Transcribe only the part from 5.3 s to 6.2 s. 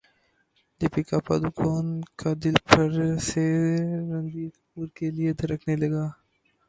دھڑکنے لگا